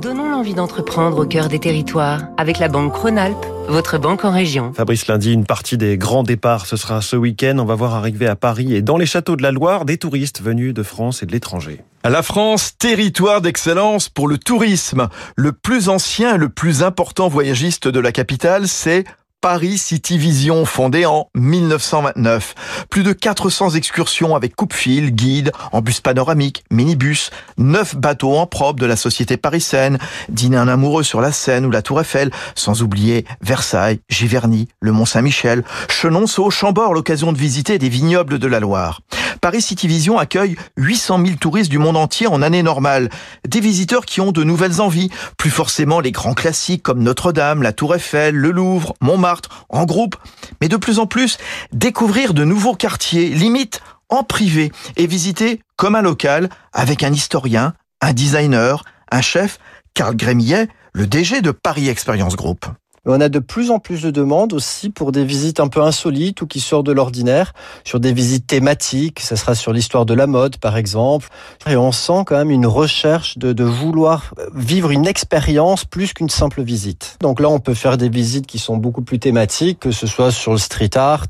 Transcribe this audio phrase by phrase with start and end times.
[0.00, 4.72] Donnons l'envie d'entreprendre au cœur des territoires avec la banque Rhône-Alpes, votre banque en région.
[4.72, 7.58] Fabrice Lundi, une partie des grands départs, ce sera ce week-end.
[7.58, 10.40] On va voir arriver à Paris et dans les châteaux de la Loire des touristes
[10.40, 11.82] venus de France et de l'étranger.
[12.02, 15.08] La France, territoire d'excellence pour le tourisme.
[15.36, 19.04] Le plus ancien et le plus important voyagiste de la capitale, c'est
[19.40, 22.86] Paris City Vision, fondé en 1929.
[22.90, 28.80] Plus de 400 excursions avec coupe-fil, guide, en bus panoramique, minibus, 9 bateaux en propre
[28.80, 29.98] de la société parisienne,
[30.28, 34.92] dîner un amoureux sur la Seine ou la Tour Eiffel, sans oublier Versailles, Giverny, le
[34.92, 39.00] Mont-Saint-Michel, Chenonceau, Chambord, l'occasion de visiter des vignobles de la Loire.
[39.40, 43.08] Paris City Vision accueille 800 000 touristes du monde entier en année normale.
[43.48, 47.72] Des visiteurs qui ont de nouvelles envies, plus forcément les grands classiques comme Notre-Dame, la
[47.72, 50.16] Tour Eiffel, le Louvre, Montmartre, en groupe,
[50.60, 51.38] mais de plus en plus
[51.72, 57.74] découvrir de nouveaux quartiers, limite en privé, et visiter comme un local avec un historien,
[58.00, 59.58] un designer, un chef,
[59.94, 62.66] Carl Grémillet, le DG de Paris Experience Group.
[63.06, 66.42] On a de plus en plus de demandes aussi pour des visites un peu insolites
[66.42, 70.26] ou qui sortent de l'ordinaire, sur des visites thématiques, ça sera sur l'histoire de la
[70.26, 71.28] mode par exemple.
[71.66, 76.28] Et on sent quand même une recherche de, de vouloir vivre une expérience plus qu'une
[76.28, 77.16] simple visite.
[77.20, 80.30] Donc là, on peut faire des visites qui sont beaucoup plus thématiques, que ce soit
[80.30, 81.26] sur le street art,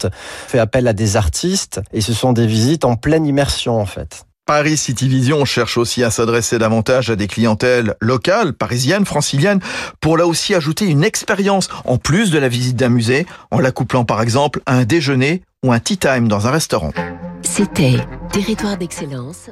[0.49, 4.25] fait appel à des artistes, et ce sont des visites en pleine immersion en fait.
[4.47, 9.61] Paris City Vision cherche aussi à s'adresser davantage à des clientèles locales, parisiennes, franciliennes,
[10.01, 14.05] pour là aussi ajouter une expérience en plus de la visite d'un musée, en l'accouplant
[14.05, 16.93] par exemple à un déjeuner ou un tea time dans un restaurant.
[17.43, 17.97] C'était
[18.33, 19.51] Territoire d'excellence.